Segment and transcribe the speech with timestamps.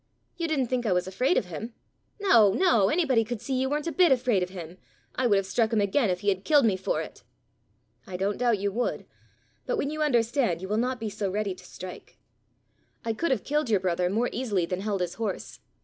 [0.35, 1.75] You didn't think I was afraid of him?"
[2.19, 4.79] "No, no; anybody could see you weren't a bit afraid of him.
[5.13, 7.21] I would have struck him again if he had killed me for it!"
[8.07, 9.05] "I don't doubt you would.
[9.67, 12.17] But when you understand, you will not be so ready to strike.
[13.05, 15.59] I could have killed your brother more easily than held his horse.